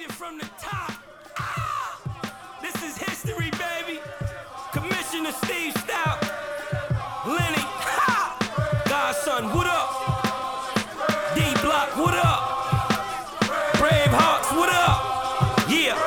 It 0.00 0.10
from 0.10 0.38
the 0.38 0.48
top. 0.58 0.90
Ah! 1.38 2.00
This 2.62 2.74
is 2.82 2.96
history, 2.96 3.50
baby. 3.50 4.00
Commissioner 4.72 5.32
Steve 5.44 5.74
Stoute. 5.74 6.22
Lenny. 7.26 7.60
Ha! 7.60 8.84
Godson, 8.88 9.52
what 9.52 9.66
up? 9.66 9.92
D 11.36 11.44
Block, 11.60 11.94
what 11.98 12.14
up? 12.14 12.40
Bravehearts, 13.76 14.56
what 14.56 14.72
up? 14.72 15.68
Yeah. 15.68 16.00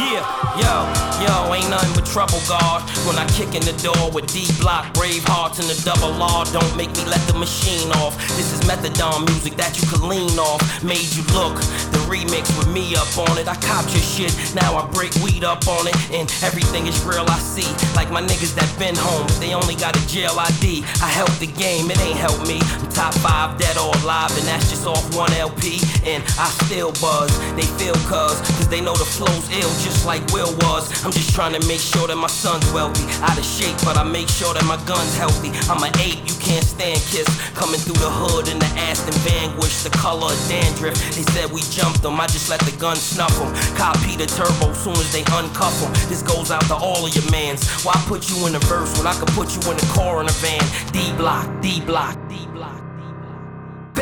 Yeah. 0.00 0.24
Yo, 0.56 0.72
yo, 1.20 1.52
ain't 1.52 1.68
nothing 1.68 1.92
but 1.94 2.06
trouble, 2.06 2.40
God. 2.48 2.80
When 3.04 3.18
I 3.18 3.26
kick 3.28 3.54
in 3.54 3.62
the 3.62 3.76
door 3.84 4.10
with 4.10 4.26
D 4.32 4.48
Block, 4.58 4.94
Brave 4.94 5.22
Hearts, 5.24 5.58
and 5.60 5.68
the 5.68 5.76
double 5.84 6.16
law, 6.16 6.44
don't 6.44 6.76
make 6.76 6.90
me 6.96 7.04
let 7.04 7.20
the 7.28 7.34
machine 7.34 7.92
off. 8.00 8.16
This 8.40 8.52
is 8.54 8.60
methadone 8.64 9.28
music 9.28 9.54
that 9.56 9.76
you 9.78 9.86
can 9.86 10.08
lean 10.08 10.38
off. 10.38 10.64
Made 10.82 11.12
you 11.12 11.22
look, 11.36 11.60
remix 12.06 12.56
with 12.58 12.68
me 12.68 12.94
up 12.96 13.10
on 13.18 13.38
it. 13.38 13.48
I 13.48 13.56
copped 13.56 13.92
your 13.92 14.02
shit, 14.02 14.32
now 14.54 14.76
I 14.76 14.86
break 14.90 15.14
weed 15.16 15.44
up 15.44 15.66
on 15.68 15.86
it, 15.86 15.96
and 16.10 16.30
everything 16.42 16.86
is 16.86 17.02
real 17.04 17.24
I 17.28 17.38
see. 17.38 17.68
Like 17.94 18.10
my 18.10 18.22
niggas 18.22 18.54
that 18.54 18.70
been 18.78 18.96
home, 18.96 19.26
they 19.40 19.54
only 19.54 19.74
got 19.74 19.96
a 19.96 20.06
jail 20.08 20.38
ID. 20.38 20.84
I 21.02 21.08
helped 21.08 21.40
the 21.40 21.46
game, 21.46 21.90
it 21.90 22.00
ain't 22.00 22.18
helped 22.18 22.46
me. 22.48 22.60
Top 22.96 23.12
five 23.20 23.58
dead 23.58 23.76
or 23.76 23.92
alive, 24.00 24.32
and 24.40 24.48
that's 24.48 24.70
just 24.72 24.86
off 24.86 25.04
one 25.14 25.30
LP. 25.34 25.76
And 26.08 26.24
I 26.40 26.48
still 26.64 26.92
buzz, 26.96 27.28
they 27.52 27.68
feel 27.76 27.92
cuz, 28.08 28.40
cause 28.56 28.68
they 28.72 28.80
know 28.80 28.96
the 28.96 29.04
flow's 29.04 29.52
ill, 29.52 29.68
just 29.84 30.06
like 30.06 30.24
Will 30.32 30.48
was. 30.64 30.88
I'm 31.04 31.12
just 31.12 31.34
trying 31.34 31.52
to 31.52 31.60
make 31.68 31.80
sure 31.80 32.08
that 32.08 32.16
my 32.16 32.32
son's 32.32 32.64
wealthy. 32.72 33.04
Out 33.20 33.36
of 33.36 33.44
shape, 33.44 33.76
but 33.84 33.98
I 33.98 34.02
make 34.02 34.30
sure 34.32 34.54
that 34.54 34.64
my 34.64 34.80
gun's 34.88 35.12
healthy. 35.12 35.52
I'm 35.68 35.84
an 35.84 35.92
ape, 36.00 36.24
you 36.24 36.32
can't 36.40 36.64
stand 36.64 36.96
kiss. 37.12 37.28
Coming 37.52 37.76
through 37.84 38.00
the 38.00 38.08
hood 38.08 38.48
in 38.48 38.58
the 38.58 38.70
Aston 38.88 39.12
Vanquish, 39.28 39.84
the 39.84 39.92
color 39.92 40.32
of 40.32 40.48
dandruff. 40.48 40.96
They 41.12 41.26
said 41.36 41.52
we 41.52 41.60
jumped 41.68 42.00
them, 42.00 42.16
I 42.16 42.26
just 42.32 42.48
let 42.48 42.64
the 42.64 42.72
gun 42.80 42.96
snuff 42.96 43.36
them. 43.36 43.52
Copy 43.76 44.16
the 44.16 44.24
turbo 44.24 44.72
soon 44.72 44.96
as 44.96 45.12
they 45.12 45.20
uncuff 45.36 45.84
them. 45.84 45.92
This 46.08 46.24
goes 46.24 46.50
out 46.50 46.64
to 46.72 46.74
all 46.74 47.04
of 47.04 47.12
your 47.12 47.28
mans. 47.30 47.60
Why 47.84 47.92
put 48.08 48.32
you 48.32 48.48
in 48.48 48.56
a 48.56 48.62
verse 48.64 48.96
when 48.96 49.06
I 49.06 49.12
could 49.20 49.28
put 49.36 49.52
you 49.52 49.60
in 49.68 49.76
the 49.76 49.88
car 49.92 50.24
in 50.24 50.32
a 50.32 50.36
van? 50.40 50.64
D 50.96 51.12
block, 51.20 51.44
D 51.60 51.84
block, 51.84 52.16
D 52.32 52.48
block, 52.48 52.55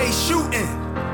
They 0.05 0.13
shooting. 0.13 0.69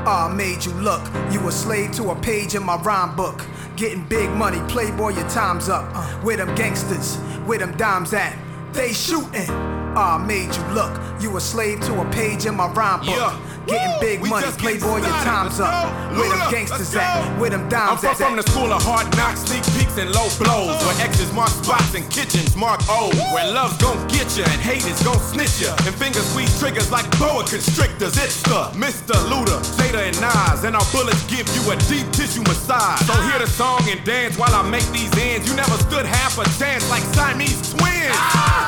Ah, 0.05 0.27
made 0.27 0.65
you 0.65 0.73
look. 0.73 1.01
You 1.31 1.47
a 1.47 1.51
slave 1.51 1.93
to 1.93 2.11
a 2.11 2.15
page 2.15 2.55
in 2.55 2.63
my 2.65 2.75
rhyme 2.81 3.15
book. 3.15 3.39
Getting 3.77 4.03
big 4.03 4.29
money, 4.31 4.59
playboy, 4.67 5.11
your 5.15 5.29
time's 5.29 5.69
up. 5.69 5.85
Where 6.25 6.35
them 6.35 6.53
gangsters, 6.55 7.15
where 7.47 7.57
them 7.57 7.71
dimes 7.77 8.13
at? 8.13 8.37
They 8.73 8.91
shooting. 8.91 9.49
Ah, 9.95 10.21
made 10.27 10.53
you 10.53 10.63
look. 10.73 10.91
You 11.21 11.37
a 11.37 11.39
slave 11.39 11.79
to 11.87 12.01
a 12.01 12.11
page 12.11 12.45
in 12.45 12.55
my 12.55 12.67
rhyme 12.73 12.99
book. 12.99 13.15
Yeah. 13.15 13.39
Getting 13.65 13.99
big 14.01 14.29
money, 14.29 14.51
playboy, 14.57 14.97
your 14.97 15.17
time's 15.23 15.61
up. 15.61 15.71
Where 16.17 16.27
them 16.29 16.51
gangsters 16.51 16.93
at? 16.93 17.39
Where 17.39 17.49
them 17.49 17.69
dimes 17.69 18.03
I'm 18.03 18.11
at? 18.11 18.17
from 18.17 18.35
the 18.35 18.43
school 18.43 18.73
of 18.73 18.83
hard 18.83 19.07
knocks, 19.15 19.39
sneak 19.39 19.63
kicks 19.91 19.97
and 20.01 20.13
low 20.15 20.27
blows. 20.37 20.83
Where 20.85 21.05
X's 21.05 21.31
mark 21.33 21.49
spots 21.49 21.93
and 21.95 22.09
kitchens 22.09 22.55
mark 22.55 22.81
O's. 22.89 23.15
Where 23.33 23.51
love's 23.51 23.77
gon' 23.77 23.97
get 24.07 24.37
ya 24.37 24.45
and 24.45 24.61
hate 24.61 24.85
is 24.85 25.01
gon' 25.03 25.19
snitch 25.19 25.61
ya. 25.61 25.75
And 25.85 25.95
fingers 25.95 26.25
squeeze 26.29 26.51
triggers 26.59 26.91
like 26.91 27.05
boa 27.19 27.43
constrictors. 27.43 28.17
It's 28.17 28.41
the 28.43 28.71
Mr. 28.75 29.15
Luda, 29.29 29.59
Jada 29.77 30.07
and 30.07 30.19
Nas. 30.21 30.63
And 30.63 30.75
our 30.75 30.85
bullets 30.91 31.23
give 31.27 31.47
you 31.55 31.71
a 31.71 31.75
deep 31.87 32.09
tissue 32.11 32.43
massage. 32.43 32.99
So 33.05 33.13
hear 33.29 33.39
the 33.39 33.47
song 33.47 33.81
and 33.89 34.03
dance 34.03 34.37
while 34.37 34.53
I 34.53 34.63
make 34.69 34.87
these 34.91 35.11
ends. 35.17 35.47
You 35.49 35.55
never 35.55 35.77
stood 35.89 36.05
half 36.05 36.37
a 36.37 36.45
chance 36.59 36.89
like 36.89 37.03
Siamese 37.15 37.73
twins. 37.73 38.17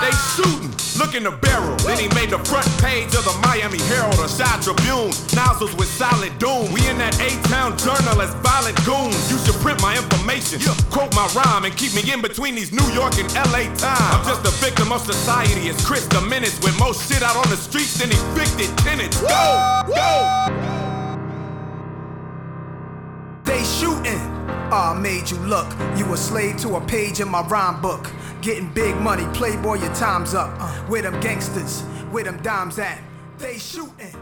They 0.01 0.11
shootin', 0.35 0.71
look 0.99 1.15
in 1.15 1.23
the 1.23 1.31
barrel. 1.31 1.75
Then 1.87 1.97
he 1.97 2.07
made 2.15 2.29
the 2.29 2.39
front 2.43 2.67
page 2.79 3.15
of 3.15 3.23
the 3.23 3.35
Miami 3.47 3.79
Herald, 3.91 4.19
a 4.19 4.27
shy 4.27 4.51
tribune. 4.61 5.11
Nozzles 5.35 5.75
with 5.75 5.87
solid 5.87 6.37
doom. 6.39 6.71
We 6.73 6.85
in 6.87 6.97
that 6.97 7.15
18 7.19 7.52
journalists, 7.71 8.35
violent 8.41 8.75
goons. 8.85 9.31
You 9.31 9.37
should 9.39 9.55
print 9.61 9.81
my 9.81 9.95
information, 9.95 10.59
quote 10.91 11.13
my 11.15 11.27
rhyme, 11.35 11.65
and 11.65 11.75
keep 11.75 11.93
me 11.95 12.03
in 12.11 12.21
between 12.21 12.55
these 12.55 12.71
New 12.71 12.87
York 12.91 13.17
and 13.17 13.31
LA 13.33 13.71
times. 13.75 13.83
Uh-huh. 13.83 14.17
I'm 14.17 14.25
just 14.25 14.45
a 14.45 14.51
victim 14.63 14.91
of 14.91 15.01
society. 15.01 15.67
It's 15.69 15.85
Chris 15.85 16.05
the 16.07 16.21
Menace 16.21 16.59
with 16.61 16.77
more 16.79 16.93
shit 16.93 17.23
out 17.23 17.35
on 17.35 17.49
the 17.49 17.57
streets 17.57 17.97
than 17.97 18.09
evicted 18.11 18.75
tenants. 18.79 19.19
Go, 19.21 19.27
go. 19.87 20.73
They 23.43 23.63
shooting. 23.63 24.21
Oh, 24.71 24.93
I 24.95 24.99
made 24.99 25.29
you 25.29 25.37
look. 25.37 25.67
You 25.97 26.11
a 26.13 26.17
slave 26.17 26.57
to 26.61 26.75
a 26.75 26.81
page 26.81 27.19
in 27.19 27.29
my 27.29 27.41
rhyme 27.47 27.81
book. 27.81 28.09
Getting 28.41 28.69
big 28.73 28.95
money, 28.97 29.25
playboy, 29.33 29.75
your 29.75 29.93
time's 29.93 30.33
up. 30.33 30.53
Uh, 30.59 30.69
where 30.87 31.01
them 31.01 31.19
gangsters, 31.21 31.81
where 32.11 32.23
them 32.23 32.41
dimes 32.41 32.79
at? 32.79 32.99
They 33.37 33.57
shooting. 33.57 34.15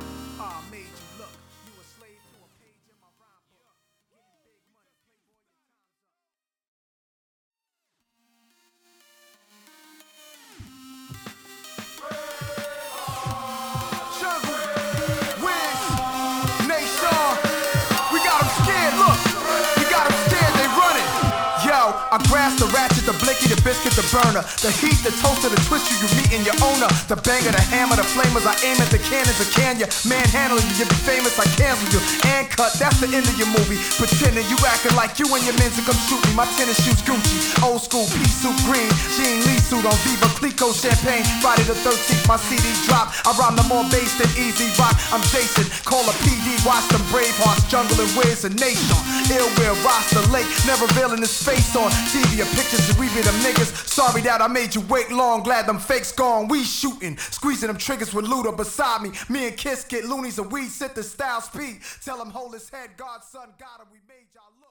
I 22.11 22.19
grasp 22.27 22.59
the 22.59 22.67
ratchet, 22.75 23.07
the 23.07 23.15
blicky, 23.23 23.47
the 23.47 23.55
biscuit, 23.63 23.95
the 23.95 24.03
burner, 24.11 24.43
the 24.59 24.67
heat, 24.83 24.99
the 24.99 25.15
toaster, 25.23 25.47
the 25.47 25.55
twister, 25.63 25.95
you 25.95 26.11
meet 26.19 26.35
in 26.35 26.43
your 26.43 26.59
owner, 26.59 26.91
the 27.07 27.15
banger, 27.15 27.55
the 27.55 27.63
hammer, 27.71 27.95
the 27.95 28.03
flamers, 28.03 28.43
I 28.43 28.51
aim 28.67 28.75
at 28.83 28.91
the 28.91 28.99
cannons, 28.99 29.39
I 29.39 29.47
can 29.55 29.79
ya, 29.79 29.87
manhandling 30.03 30.67
you, 30.75 30.83
you 30.83 30.91
be 30.91 30.99
famous, 31.07 31.39
I 31.39 31.47
cancel 31.55 31.87
you, 31.87 32.03
and 32.35 32.51
cut, 32.51 32.75
that's 32.75 32.99
the 32.99 33.07
end 33.15 33.23
of 33.31 33.35
your 33.39 33.47
movie, 33.55 33.79
pretending 33.95 34.43
you 34.51 34.59
acting 34.67 34.91
like 34.99 35.23
you 35.23 35.31
and 35.31 35.39
your 35.47 35.55
men 35.55 35.71
to 35.71 35.81
come 35.87 35.95
shoot 36.03 36.19
me, 36.27 36.35
my 36.35 36.43
tennis 36.59 36.83
shoes 36.83 36.99
Gucci, 37.07 37.39
old 37.63 37.79
school 37.79 38.03
pea 38.11 38.27
suit 38.27 38.59
green, 38.67 38.91
Jean 39.15 39.47
Lee 39.47 39.63
suit 39.63 39.87
on 39.87 39.95
Veuve 40.03 40.27
Clicquot 40.35 40.75
champagne, 40.75 41.23
Friday 41.39 41.63
the 41.63 41.79
13th, 41.79 42.27
my 42.27 42.35
CD 42.35 42.67
drop, 42.91 43.15
I 43.23 43.31
rhyme 43.39 43.55
the 43.55 43.63
more 43.71 43.87
bass 43.87 44.19
than 44.19 44.27
easy 44.35 44.67
rock, 44.75 44.99
I'm 45.15 45.23
Jason, 45.31 45.63
call 45.87 46.03
a 46.03 46.15
PD, 46.27 46.59
watch 46.67 46.83
them 46.91 47.07
Bravehearts, 47.07 47.71
jungle 47.71 48.03
and 48.03 48.11
Wiz 48.19 48.43
and 48.43 48.59
Nation, 48.59 48.99
ill 49.31 49.47
will, 49.55 49.79
roster 49.87 50.19
lake, 50.27 50.51
never 50.67 50.83
revealing 50.91 51.23
his 51.23 51.31
face 51.39 51.71
on 51.79 52.00
TV 52.09 52.41
or 52.41 52.55
pictures, 52.55 52.89
and 52.89 52.99
we 52.99 53.07
be 53.09 53.21
them 53.21 53.35
niggas, 53.35 53.87
sorry 53.87 54.21
that 54.21 54.41
I 54.41 54.47
made 54.47 54.73
you 54.73 54.81
wait 54.81 55.11
long, 55.11 55.43
glad 55.43 55.67
them 55.67 55.79
fakes 55.79 56.11
gone, 56.11 56.47
we 56.47 56.63
shooting, 56.63 57.17
squeezing 57.17 57.67
them 57.67 57.77
triggers 57.77 58.13
with 58.13 58.25
Luda 58.25 58.55
beside 58.55 59.01
me, 59.01 59.11
me 59.29 59.47
and 59.47 59.57
Kiss 59.57 59.83
get 59.83 60.05
loonies 60.05 60.39
and 60.39 60.51
we 60.51 60.65
sit 60.65 60.95
the 60.95 61.03
style 61.03 61.41
speed, 61.41 61.81
tell 62.03 62.21
him 62.21 62.29
hold 62.29 62.53
his 62.53 62.69
head, 62.69 62.91
Godson 62.97 63.41
him, 63.41 63.87
we 63.91 63.99
made 64.07 64.27
y'all 64.33 64.53
look. 64.59 64.70